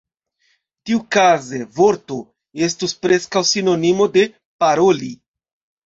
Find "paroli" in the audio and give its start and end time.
4.65-5.17